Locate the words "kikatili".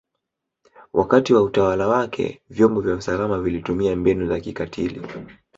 4.39-5.01